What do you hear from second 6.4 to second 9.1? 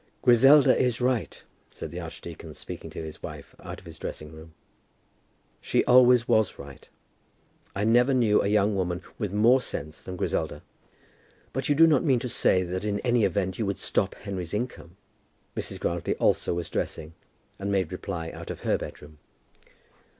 right. I never knew a young woman